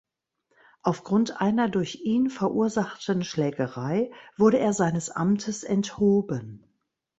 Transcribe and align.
Aufgrund 0.81 1.41
einer 1.41 1.69
durch 1.69 2.01
ihn 2.05 2.31
verursachten 2.31 3.23
Schlägerei 3.23 4.09
wurde 4.35 4.57
er 4.57 4.73
seines 4.73 5.11
Amtes 5.11 5.63
enthoben. 5.63 6.63